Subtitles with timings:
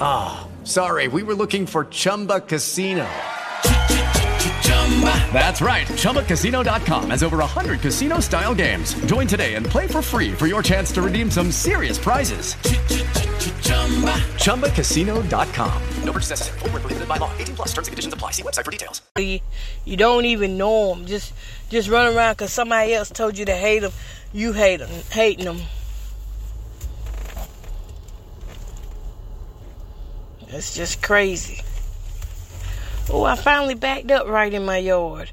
[0.00, 3.08] Ah, sorry, we were looking for Chumba Casino.
[5.32, 5.86] That's right.
[5.86, 8.94] ChumbaCasino.com has over 100 casino style games.
[9.06, 12.54] Join today and play for free for your chance to redeem some serious prizes.
[14.38, 15.82] ChumbaCasino.com.
[16.04, 16.58] No purchase necessary.
[16.62, 17.30] Were prohibited by law.
[17.38, 17.68] 18 plus.
[17.68, 18.32] Terms and conditions apply.
[18.32, 19.02] See website for details.
[19.84, 21.06] you don't even know them.
[21.06, 21.32] Just
[21.68, 23.92] just run around because somebody else told you to hate them.
[24.32, 25.60] You hate them, hating them.
[30.50, 31.62] It's just crazy.
[33.10, 35.30] Oh, I finally backed up right in my yard.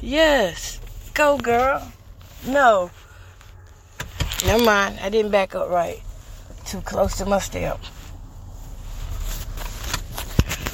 [0.00, 0.80] Yes,
[1.14, 1.92] go girl.
[2.46, 2.90] No,
[4.46, 4.98] never mind.
[5.02, 6.02] I didn't back up right.
[6.66, 7.80] Too close to my step.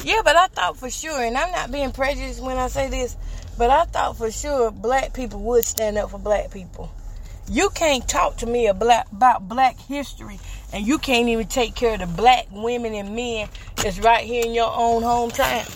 [0.05, 3.17] Yeah, but I thought for sure, and I'm not being prejudiced when I say this,
[3.57, 6.91] but I thought for sure black people would stand up for black people.
[7.51, 9.07] You can't talk to me about,
[9.49, 10.41] black history,
[10.73, 14.45] and you can't even take care of the black women and men that's right here
[14.45, 15.69] in your own hometown.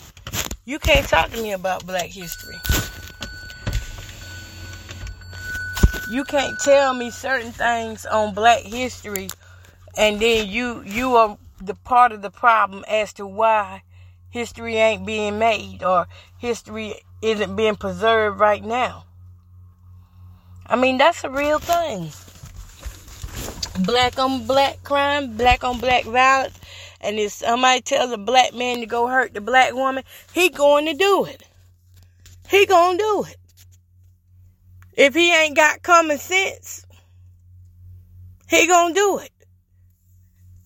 [0.65, 2.55] You can't talk to me about black history.
[6.11, 9.29] You can't tell me certain things on black history,
[9.97, 13.83] and then you you are the part of the problem as to why
[14.31, 16.07] history ain't being made or
[16.39, 19.05] history isn't being preserved right now.
[20.69, 22.11] I mean, that's a real thing.
[23.85, 26.59] Black on black crime, black on black violence,
[27.01, 30.87] and if somebody tells a black man to go hurt the black woman, he going
[30.87, 31.43] to do it.
[32.49, 33.37] He gonna do it.
[34.95, 36.85] If he ain't got common sense,
[38.49, 39.31] he gonna do it.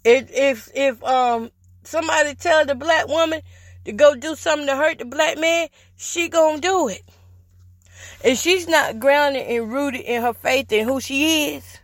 [0.04, 1.50] If if if um
[1.82, 3.42] somebody tell the black woman
[3.84, 7.02] to go do something to hurt the black man, she gonna do it.
[8.24, 11.78] If she's not grounded and rooted in her faith and who she is,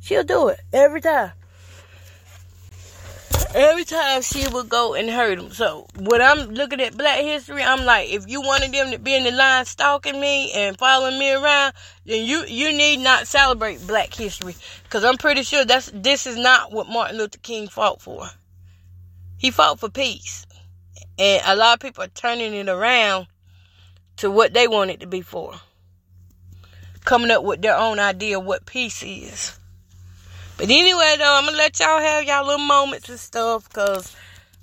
[0.00, 1.32] she'll do it every time.
[3.54, 5.50] Every time she will go and hurt him.
[5.50, 9.14] So when I'm looking at Black History, I'm like, if you wanted them to be
[9.14, 11.72] in the line stalking me and following me around,
[12.04, 16.36] then you you need not celebrate Black History, because I'm pretty sure that's this is
[16.36, 18.26] not what Martin Luther King fought for.
[19.38, 20.44] He fought for peace,
[21.18, 23.28] and a lot of people are turning it around
[24.18, 25.54] to what they want it to be for.
[27.04, 29.58] Coming up with their own idea of what peace is.
[30.56, 34.14] But anyway, though, I'm gonna let y'all have y'all little moments and stuff, cause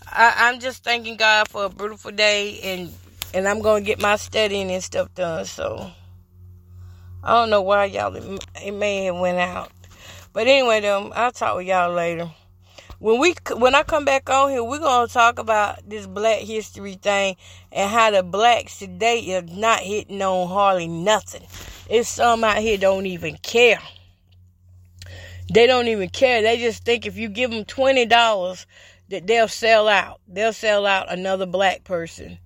[0.05, 2.93] I, I'm just thanking God for a beautiful day, and
[3.33, 5.45] and I'm gonna get my studying and stuff done.
[5.45, 5.89] So
[7.23, 9.71] I don't know why y'all it, it may have went out,
[10.33, 12.29] but anyway, though, I'll talk with y'all later.
[12.99, 16.93] When we when I come back on here, we're gonna talk about this Black History
[16.93, 17.35] thing
[17.71, 21.45] and how the blacks today is not hitting on hardly nothing.
[21.89, 23.81] It's some out here don't even care.
[25.53, 26.41] They don't even care.
[26.41, 28.65] They just think if you give them twenty dollars,
[29.09, 30.21] that they'll sell out.
[30.27, 32.39] They'll sell out another black person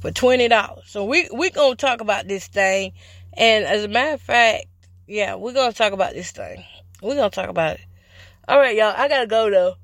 [0.00, 0.84] for twenty dollars.
[0.86, 2.94] So we we gonna talk about this thing,
[3.34, 4.66] and as a matter of fact,
[5.06, 6.64] yeah, we're gonna talk about this thing.
[7.00, 7.87] We're gonna talk about it.
[8.48, 8.94] All right, y'all.
[8.96, 9.76] I gotta go though.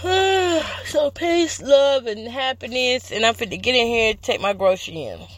[0.84, 4.52] so peace, love, and happiness, and I'm fit to get in here and take my
[4.52, 5.26] grocery in.